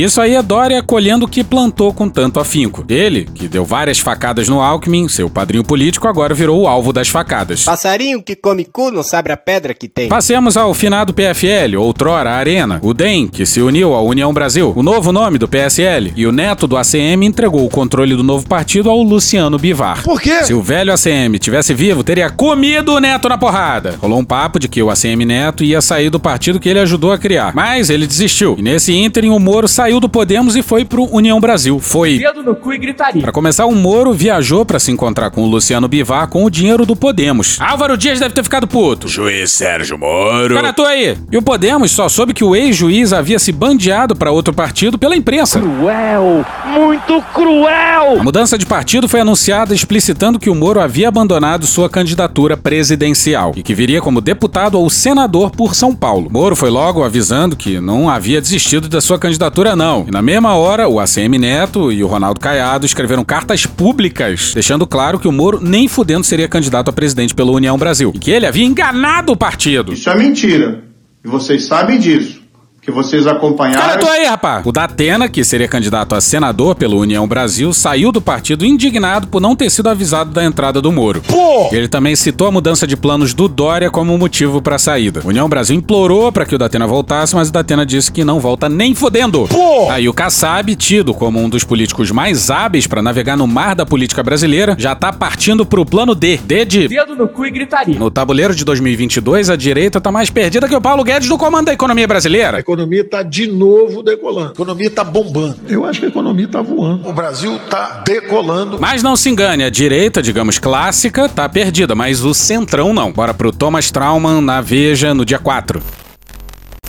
[0.02, 2.84] isso aí é Dória colhendo o que plantou com tanto afinco.
[2.88, 7.08] Ele, que deu várias facadas no Alckmin, seu padrinho político, agora virou o alvo das
[7.08, 7.64] facadas.
[7.64, 10.08] Passarinho que come cu não sabe a pedra que tem.
[10.08, 14.82] Passemos ao finado PFL, outrora Arena, o DEM, que se uniu à União Brasil, o
[14.82, 18.90] novo nome do PSL, e o neto do ACM entregou o controle do novo partido
[18.90, 20.02] ao Luciano Bivar.
[20.02, 20.44] Por quê?
[20.44, 23.96] Se o velho ACM tivesse vivo, teria comido o neto na porrada.
[24.00, 27.12] Rolou um papo de que o ACM Neto ia sair do partido que ele ajudou
[27.12, 27.54] a criar.
[27.54, 28.56] Mas ele desistiu.
[28.58, 31.78] E nesse ínterim, o Moro saiu do Podemos e foi pro União Brasil.
[31.78, 32.18] Foi.
[32.18, 33.22] Dedo no cu e gritaria.
[33.22, 36.86] Pra começar, o Moro viajou pra se encontrar com o Luciano Bivar com o dinheiro
[36.86, 37.60] do Podemos.
[37.60, 39.06] Álvaro Dias deve ter ficado puto.
[39.08, 40.48] Juiz Sérgio Moro.
[40.48, 41.16] Fica na tua aí.
[41.30, 45.16] E o Podemos só soube que o ex-juiz havia se bandeado pra outro partido pela
[45.16, 45.60] imprensa.
[45.60, 46.44] Cruel!
[46.66, 48.20] Muito cruel!
[48.20, 53.52] A mudança de partido foi anunciada explicitando que o Moro havia abandonado sua candidatura presidencial
[53.56, 56.28] e que viria como deputado ou senador por São Paulo.
[56.30, 60.04] Moro foi logo avisando que não havia desistido da sua candidatura, não.
[60.06, 64.86] E na mesma hora, o ACM Neto e o Ronaldo Caiado escreveram cartas públicas, deixando
[64.86, 68.30] claro que o Moro nem fudendo seria candidato a presidente pela União Brasil e que
[68.30, 69.92] ele havia enganado o partido.
[69.92, 70.84] Isso é mentira.
[71.24, 72.43] E vocês sabem disso.
[72.84, 73.80] Que vocês acompanharam.
[73.80, 74.66] Cara, tô aí, rapaz.
[74.66, 79.40] O Datena, que seria candidato a senador pela União Brasil, saiu do partido indignado por
[79.40, 81.22] não ter sido avisado da entrada do Moro.
[81.26, 81.70] Pô!
[81.72, 85.22] Ele também citou a mudança de planos do Dória como motivo para a saída.
[85.24, 88.38] A União Brasil implorou para que o Datena voltasse, mas o Datena disse que não
[88.38, 89.46] volta nem fodendo.
[89.48, 89.90] Pô!
[89.90, 93.86] Aí o Kassab, tido como um dos políticos mais hábeis para navegar no mar da
[93.86, 96.36] política brasileira, já tá partindo pro plano D.
[96.36, 97.98] D de Dedo no cu e gritaria.
[97.98, 101.66] no tabuleiro de 2022, a direita tá mais perdida que o Paulo Guedes no comando
[101.66, 102.58] da economia brasileira.
[102.58, 104.48] A economia está de novo decolando.
[104.48, 105.56] A economia está bombando.
[105.68, 107.08] Eu acho que a economia está voando.
[107.08, 108.78] O Brasil está decolando.
[108.80, 113.12] Mas não se engane, a direita, digamos clássica, tá perdida, mas o centrão não.
[113.12, 116.03] Bora pro Thomas Trauman na Veja no dia 4.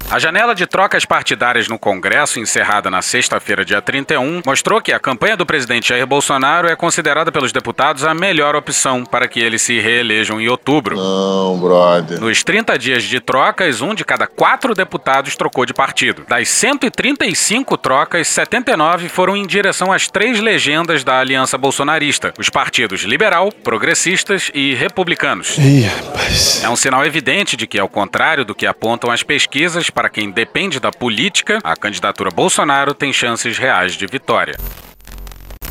[0.09, 4.99] A janela de trocas partidárias no Congresso, encerrada na sexta-feira, dia 31, mostrou que a
[4.99, 9.63] campanha do presidente Jair Bolsonaro é considerada pelos deputados a melhor opção para que eles
[9.63, 10.95] se reelejam em outubro.
[10.95, 12.21] Não, brother.
[12.21, 16.23] Nos 30 dias de trocas, um de cada quatro deputados trocou de partido.
[16.29, 23.01] Das 135 trocas, 79 foram em direção às três legendas da aliança bolsonarista: os partidos
[23.01, 25.57] liberal, progressistas e republicanos.
[25.57, 26.63] Ih, rapaz.
[26.63, 30.29] É um sinal evidente de que, ao contrário do que apontam as pesquisas, para quem
[30.29, 34.57] depende da política, a candidatura Bolsonaro tem chances reais de vitória.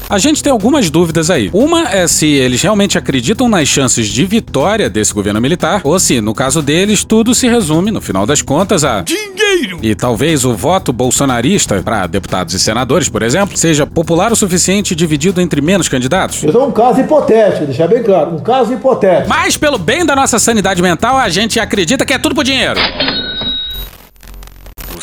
[0.08, 1.50] A gente tem algumas dúvidas aí.
[1.52, 6.20] Uma é se eles realmente acreditam nas chances de vitória desse governo militar, ou se,
[6.20, 9.78] no caso deles, tudo se resume, no final das contas, a Dinheiro!
[9.82, 14.92] E talvez o voto bolsonarista para deputados e senadores, por exemplo, seja popular o suficiente
[14.92, 16.42] e dividido entre menos candidatos.
[16.42, 19.28] Eu dou um caso hipotético, deixar bem claro, um caso hipotético.
[19.28, 22.78] Mas pelo bem da nossa sanidade mental, a gente acredita que é tudo por dinheiro.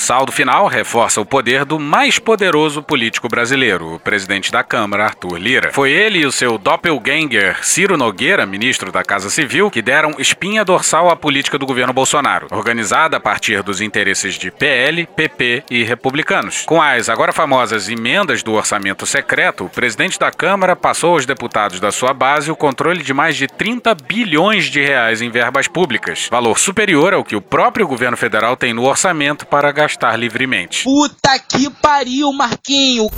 [0.02, 5.38] Saldo final reforça o poder do mais poderoso político brasileiro, o presidente da Câmara, Arthur
[5.38, 5.72] Lira.
[5.72, 10.66] Foi ele e o seu doppelganger, Ciro Nogueira, ministro da Casa Civil, que deram espinha
[10.66, 15.84] dorsal à política do governo Bolsonaro, organizada a partir dos interesses de PL, PP e
[15.84, 16.64] republicanos.
[16.66, 21.80] Com as agora famosas emendas do orçamento secreto, o presidente da Câmara passou aos deputados
[21.80, 26.28] da sua base o controle de mais de 30 bilhões de reais em verbas públicas,
[26.32, 30.84] valor superior ao que o próprio governo federal tem no orçamento para gastar livremente.
[30.84, 33.10] Puta que pariu, Marquinho.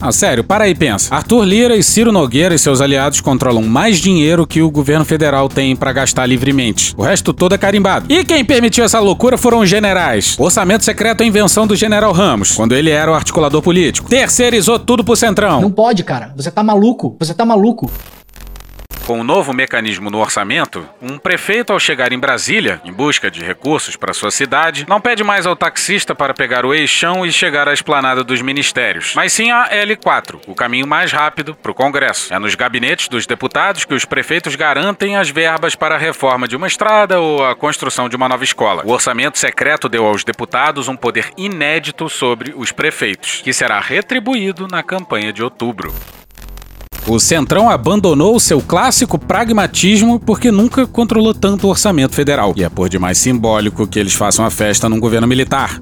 [0.00, 1.12] Ah, sério, para aí e pensa.
[1.12, 5.48] Arthur Lira e Ciro Nogueira e seus aliados controlam mais dinheiro que o governo federal
[5.48, 6.94] tem para gastar livremente.
[6.96, 8.06] O resto todo é carimbado.
[8.08, 10.36] E quem permitiu essa loucura foram os generais.
[10.38, 14.08] O orçamento secreto é invenção do general Ramos, quando ele era o articulador político.
[14.08, 15.60] Terceirizou tudo pro Centrão.
[15.60, 16.32] Não pode, cara.
[16.36, 17.16] Você tá maluco.
[17.18, 17.90] Você tá maluco.
[19.08, 23.42] Com o novo mecanismo no orçamento, um prefeito, ao chegar em Brasília, em busca de
[23.42, 27.66] recursos para sua cidade, não pede mais ao taxista para pegar o eixão e chegar
[27.66, 32.34] à esplanada dos ministérios, mas sim a L4, o caminho mais rápido para o Congresso.
[32.34, 36.54] É nos gabinetes dos deputados que os prefeitos garantem as verbas para a reforma de
[36.54, 38.82] uma estrada ou a construção de uma nova escola.
[38.84, 44.68] O orçamento secreto deu aos deputados um poder inédito sobre os prefeitos, que será retribuído
[44.68, 45.94] na campanha de outubro.
[47.08, 52.52] O Centrão abandonou seu clássico pragmatismo porque nunca controlou tanto o orçamento federal.
[52.54, 55.80] E é por demais simbólico que eles façam a festa num governo militar.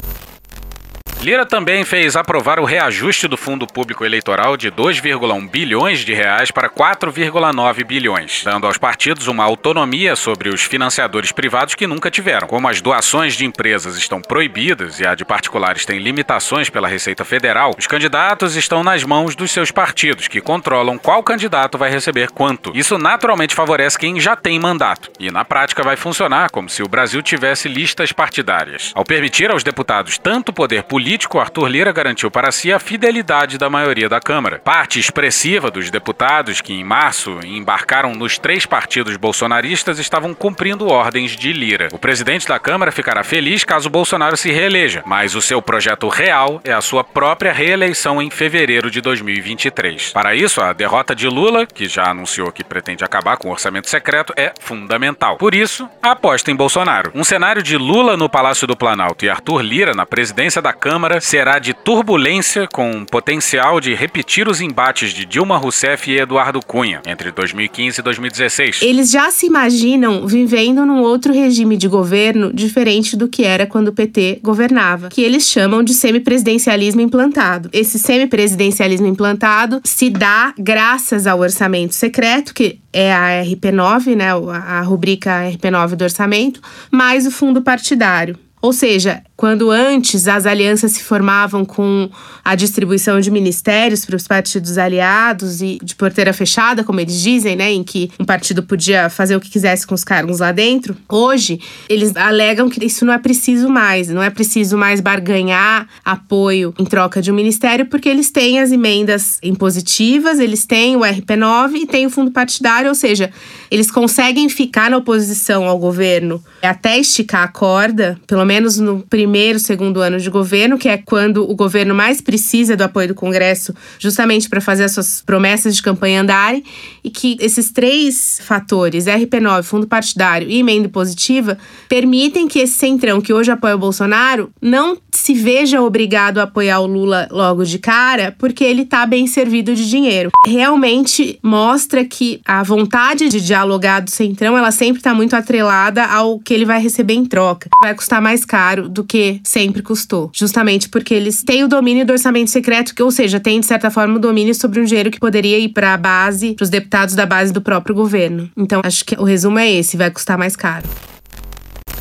[1.26, 6.52] Lira também fez aprovar o reajuste do Fundo Público Eleitoral de 2,1 bilhões de reais
[6.52, 12.46] para 4,9 bilhões, dando aos partidos uma autonomia sobre os financiadores privados que nunca tiveram.
[12.46, 17.24] Como as doações de empresas estão proibidas e a de particulares tem limitações pela Receita
[17.24, 22.30] Federal, os candidatos estão nas mãos dos seus partidos, que controlam qual candidato vai receber
[22.30, 22.70] quanto.
[22.72, 26.88] Isso naturalmente favorece quem já tem mandato, e na prática vai funcionar como se o
[26.88, 28.92] Brasil tivesse listas partidárias.
[28.94, 33.56] Ao permitir aos deputados tanto poder político político, Arthur Lira garantiu para si a fidelidade
[33.56, 34.60] da maioria da Câmara.
[34.62, 41.30] Parte expressiva dos deputados que, em março, embarcaram nos três partidos bolsonaristas estavam cumprindo ordens
[41.30, 41.88] de Lira.
[41.92, 46.60] O presidente da Câmara ficará feliz caso Bolsonaro se reeleja, mas o seu projeto real
[46.62, 50.10] é a sua própria reeleição em fevereiro de 2023.
[50.10, 53.88] Para isso, a derrota de Lula, que já anunciou que pretende acabar com o orçamento
[53.88, 55.38] secreto, é fundamental.
[55.38, 57.10] Por isso, aposta em Bolsonaro.
[57.14, 61.05] Um cenário de Lula no Palácio do Planalto e Arthur Lira na presidência da Câmara
[61.20, 67.00] será de turbulência com potencial de repetir os embates de Dilma Rousseff e Eduardo Cunha
[67.06, 68.82] entre 2015 e 2016.
[68.82, 73.88] Eles já se imaginam vivendo num outro regime de governo diferente do que era quando
[73.88, 77.68] o PT governava, que eles chamam de semipresidencialismo implantado.
[77.72, 84.80] Esse semipresidencialismo implantado se dá graças ao orçamento secreto, que é a RP9, né, a
[84.80, 88.38] rubrica RP9 do orçamento, mais o fundo partidário.
[88.66, 92.10] Ou seja, quando antes as alianças se formavam com
[92.44, 97.54] a distribuição de ministérios para os partidos aliados e de porteira fechada, como eles dizem,
[97.54, 100.96] né, em que um partido podia fazer o que quisesse com os cargos lá dentro,
[101.08, 106.74] hoje eles alegam que isso não é preciso mais, não é preciso mais barganhar apoio
[106.76, 111.74] em troca de um ministério, porque eles têm as emendas impositivas, eles têm o RP9
[111.76, 113.30] e têm o fundo partidário, ou seja,
[113.70, 119.58] eles conseguem ficar na oposição ao governo até esticar a corda, pelo menos no primeiro,
[119.58, 123.74] segundo ano de governo, que é quando o governo mais precisa do apoio do Congresso,
[123.98, 126.64] justamente para fazer as suas promessas de campanha andarem,
[127.02, 133.20] e que esses três fatores, RP9, fundo partidário e emenda positiva, permitem que esse centrão
[133.20, 137.80] que hoje apoia o Bolsonaro não se veja obrigado a apoiar o Lula logo de
[137.80, 140.30] cara, porque ele está bem servido de dinheiro.
[140.46, 146.38] Realmente mostra que a vontade de dialogar do centrão, ela sempre está muito atrelada ao
[146.38, 147.68] que ele vai receber em troca.
[147.82, 150.30] Vai custar mais caro do que sempre custou.
[150.32, 153.90] Justamente porque eles têm o domínio do orçamento secreto, que, ou seja, tem, de certa
[153.90, 157.16] forma, o domínio sobre um dinheiro que poderia ir para a base, para os deputados
[157.16, 158.48] da base do próprio governo.
[158.56, 160.88] Então, acho que o resumo é esse: vai custar mais caro.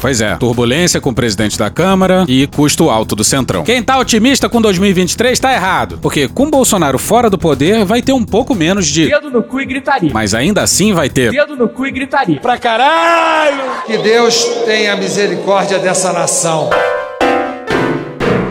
[0.02, 3.64] Pois é, turbulência com o presidente da Câmara e custo alto do Centrão.
[3.64, 8.14] Quem tá otimista com 2023 tá errado, porque com Bolsonaro fora do poder vai ter
[8.14, 10.12] um pouco menos de dedo no cu e gritaria.
[10.14, 12.40] Mas ainda assim vai ter dedo no cu e gritaria.
[12.40, 13.62] Pra caralho!
[13.86, 16.70] Que Deus tenha misericórdia dessa nação.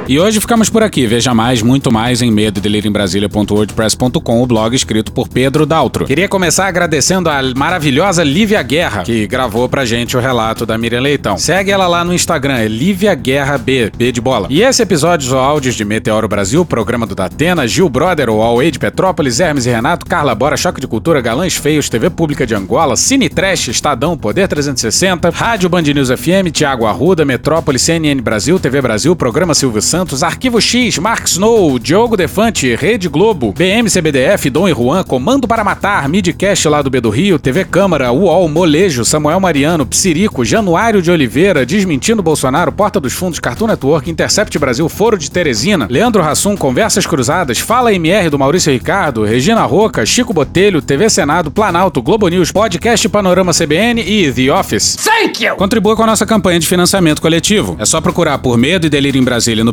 [0.07, 1.07] E hoje ficamos por aqui.
[1.07, 6.05] Veja mais, muito mais em medo Brasília.wordpress.com, o blog escrito por Pedro Daltro.
[6.05, 11.01] Queria começar agradecendo a maravilhosa Lívia Guerra, que gravou pra gente o relato da Miriam
[11.01, 11.39] Leitão.
[11.39, 14.47] Segue ela lá no Instagram, é Lívia Guerra B, B de bola.
[14.51, 18.63] E esse episódio ou áudios de Meteoro Brasil, programa do Datena, Gil Brother, o All
[18.71, 22.55] de Petrópolis, Hermes e Renato, Carla Bora, Choque de Cultura, Galãs Feios, TV Pública de
[22.55, 28.59] Angola, Cine Trash, Estadão, Poder 360, Rádio Band News FM, Tiago Arruda, Metrópole, CNN Brasil,
[28.59, 34.51] TV Brasil, Programa Silvio Santos, Arquivo X, Mark Snow, Diogo Defante, Rede Globo, BM CBDF,
[34.51, 38.49] Dom e Juan, Comando para Matar, Midcast lá do B do Rio, TV Câmara, UOL,
[38.49, 44.59] Molejo, Samuel Mariano, Psirico, Januário de Oliveira, Desmentindo Bolsonaro, Porta dos Fundos, Cartoon Network, Intercept
[44.59, 50.05] Brasil, Foro de Teresina, Leandro Rassum, Conversas Cruzadas, Fala MR do Maurício Ricardo, Regina Roca,
[50.05, 54.97] Chico Botelho, TV Senado, Planalto, Globo News, Podcast Panorama CBN e The Office.
[54.97, 55.55] Thank you!
[55.55, 57.77] Contribua com a nossa campanha de financiamento coletivo.
[57.79, 59.73] É só procurar por Medo e Delírio em Brasília no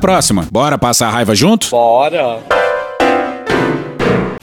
[0.00, 0.48] próxima.
[0.50, 1.70] Bora passar a raiva junto?
[1.70, 2.40] Bora!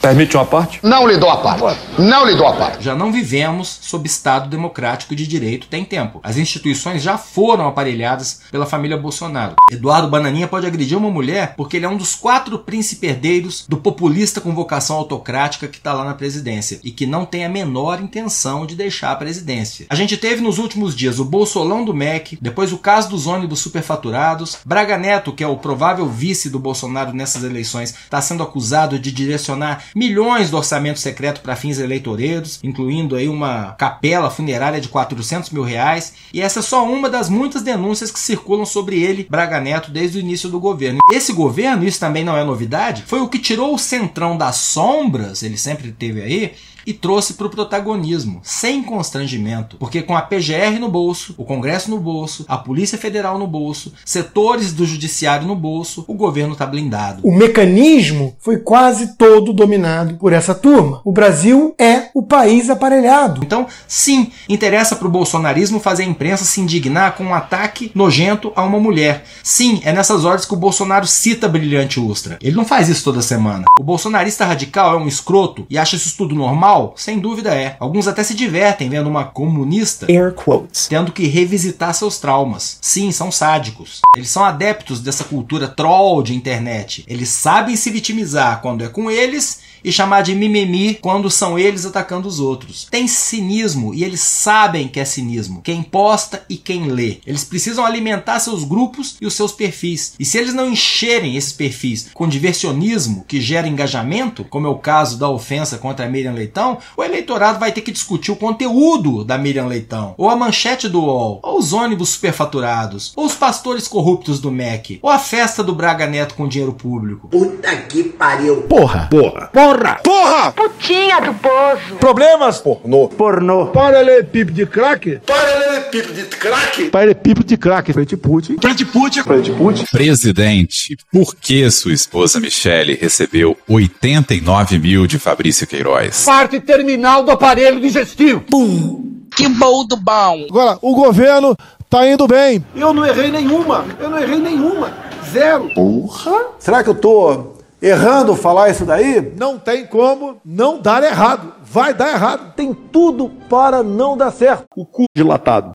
[0.00, 0.78] Permite uma parte?
[0.80, 1.80] Não lhe dou a parte.
[1.98, 2.84] Não lhe dou a parte.
[2.84, 6.20] Já não vivemos sob Estado democrático de direito tem tempo.
[6.22, 9.56] As instituições já foram aparelhadas pela família Bolsonaro.
[9.72, 13.76] Eduardo Bananinha pode agredir uma mulher porque ele é um dos quatro príncipes herdeiros do
[13.76, 18.00] populista com vocação autocrática que está lá na presidência e que não tem a menor
[18.00, 19.86] intenção de deixar a presidência.
[19.90, 23.58] A gente teve nos últimos dias o Bolsolão do MEC, depois o caso dos ônibus
[23.58, 28.96] superfaturados, Braga Neto, que é o provável vice do Bolsonaro nessas eleições, está sendo acusado
[28.96, 34.88] de direcionar milhões do orçamento secreto para fins eleitoreiros, incluindo aí uma capela funerária de
[34.88, 36.14] 400 mil reais.
[36.32, 40.18] E essa é só uma das muitas denúncias que circulam sobre ele, Braga Neto, desde
[40.18, 40.98] o início do governo.
[41.10, 45.42] Esse governo, isso também não é novidade, foi o que tirou o centrão das sombras,
[45.42, 46.52] ele sempre teve aí,
[46.88, 51.90] e trouxe para o protagonismo, sem constrangimento, porque com a PGR no bolso, o Congresso
[51.90, 56.64] no bolso, a Polícia Federal no bolso, setores do Judiciário no bolso, o governo está
[56.64, 57.20] blindado.
[57.22, 61.02] O mecanismo foi quase todo dominado por essa turma.
[61.04, 63.42] O Brasil é o país aparelhado.
[63.44, 68.50] Então, sim, interessa para o bolsonarismo fazer a imprensa se indignar com um ataque nojento
[68.56, 69.24] a uma mulher.
[69.42, 72.38] Sim, é nessas horas que o Bolsonaro cita Brilhante Ustra.
[72.40, 73.66] Ele não faz isso toda semana.
[73.78, 76.77] O bolsonarista radical é um escroto e acha isso tudo normal?
[76.96, 77.76] Sem dúvida é.
[77.78, 80.86] Alguns até se divertem vendo uma comunista Air quotes.
[80.88, 82.78] tendo que revisitar seus traumas.
[82.80, 84.00] Sim, são sádicos.
[84.16, 87.04] Eles são adeptos dessa cultura troll de internet.
[87.06, 91.86] Eles sabem se vitimizar quando é com eles e chamar de mimimi quando são eles
[91.86, 92.86] atacando os outros.
[92.90, 95.62] Tem cinismo e eles sabem que é cinismo.
[95.62, 97.18] Quem posta e quem lê.
[97.26, 100.14] Eles precisam alimentar seus grupos e os seus perfis.
[100.18, 104.78] E se eles não encherem esses perfis com diversionismo que gera engajamento, como é o
[104.78, 109.24] caso da ofensa contra a Miriam Leitão, o eleitorado vai ter que discutir o conteúdo
[109.24, 113.86] da Miriam Leitão, ou a manchete do UOL, ou os ônibus superfaturados, ou os pastores
[113.86, 117.28] corruptos do MEC, ou a festa do Braga Neto com dinheiro público.
[117.28, 118.62] Puta que pariu.
[118.62, 119.08] Porra!
[119.10, 119.50] Porra!
[119.52, 119.67] Porra!
[120.02, 120.52] Porra!
[120.52, 121.96] Putinha do poço.
[122.00, 122.58] Problemas?
[122.58, 123.08] Pornô.
[123.08, 123.66] Pornô.
[123.66, 125.20] Paralelepípedo de crack?
[125.26, 126.90] Paralelepípedo de crack?
[126.90, 127.92] Paralelepípedo de crack.
[127.92, 128.56] Frente Putin.
[128.60, 129.22] Frente Putin.
[129.22, 129.84] Frente Putin.
[129.90, 136.24] Presidente, por que sua esposa Michele recebeu 89 mil de Fabrício Queiroz?
[136.24, 138.40] Parte terminal do aparelho digestivo.
[138.40, 139.26] Pum.
[139.36, 140.46] Que bom do bom.
[140.48, 141.56] Agora, o governo
[141.88, 142.64] tá indo bem.
[142.74, 143.84] Eu não errei nenhuma.
[144.00, 144.92] Eu não errei nenhuma.
[145.30, 145.70] Zero.
[145.74, 146.46] Porra!
[146.58, 149.32] Será que eu tô errando falar isso daí?
[149.36, 151.52] Não tem como não dar errado.
[151.62, 152.52] Vai dar errado.
[152.54, 154.66] Tem tudo para não dar certo.
[154.76, 155.72] O cu dilatado.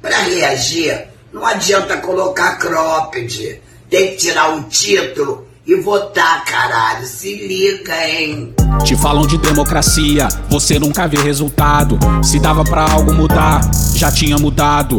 [0.00, 3.60] Pra reagir, não adianta colocar cropped.
[3.88, 7.06] Tem que tirar o título e votar, caralho.
[7.06, 8.54] Se liga, hein?
[8.84, 11.98] Te falam de democracia, você nunca vê resultado.
[12.22, 13.60] Se dava pra algo mudar,
[13.94, 14.98] já tinha mudado.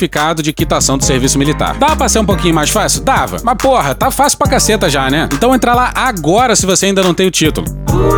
[0.01, 1.77] certificado de quitação do serviço militar.
[1.77, 3.01] Dá pra ser um pouquinho mais fácil?
[3.01, 3.37] Dava.
[3.43, 5.29] Mas porra, tá fácil pra caceta já, né?
[5.31, 7.67] Então entra lá agora se você ainda não tem o título.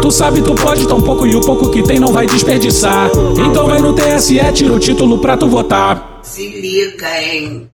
[0.01, 3.09] Tu sabe, tu pode tão pouco e o pouco que tem não vai desperdiçar.
[3.49, 6.19] Então vai no TSE, tira o título pra tu votar.
[6.21, 7.67] Se liga, hein?